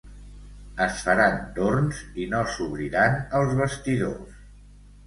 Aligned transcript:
Es 0.85 1.03
faran 1.09 1.37
torns 1.59 2.01
i 2.25 2.27
no 2.35 2.41
s’obriran 2.55 3.23
els 3.43 3.57
vestidors. 3.63 4.43